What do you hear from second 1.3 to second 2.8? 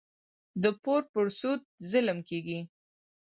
سود ظلم کېږي.